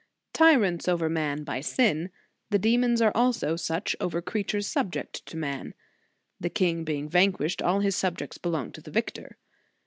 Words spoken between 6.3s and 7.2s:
the king being